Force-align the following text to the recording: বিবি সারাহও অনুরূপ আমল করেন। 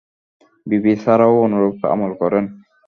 বিবি 0.67 0.93
সারাহও 1.03 1.43
অনুরূপ 1.45 1.77
আমল 1.93 2.11
করেন। 2.21 2.45